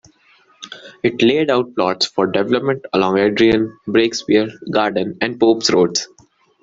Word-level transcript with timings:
It 1.03 1.21
laid 1.21 1.51
out 1.51 1.75
plots 1.75 2.07
for 2.07 2.25
development 2.25 2.83
along 2.93 3.19
Adrian, 3.19 3.77
Breakspear, 3.87 4.49
Garden 4.71 5.15
and 5.21 5.39
Popes 5.39 5.69
roads. 5.69 6.07